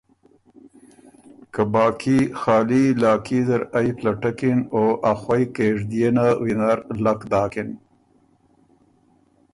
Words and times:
که 1.53 1.61
باقي 1.73 2.17
خالی 2.41 2.83
علاقي 2.95 3.39
زر 3.49 3.61
ائ 3.77 3.87
پلټکِن 3.97 4.59
او 4.75 4.83
ا 5.11 5.13
خوئ 5.21 5.43
کېژدئے 5.55 6.09
نه 6.17 6.25
وینر 6.43 6.79
لک 7.03 7.19
داکِن۔ 7.31 7.69